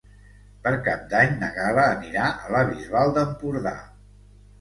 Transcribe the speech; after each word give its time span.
Per 0.61 0.71
Cap 0.85 1.03
d'Any 1.11 1.35
na 1.43 1.49
Gal·la 1.57 1.83
anirà 1.97 2.29
a 2.45 2.49
la 2.55 2.63
Bisbal 2.71 3.13
d'Empordà. 3.19 3.75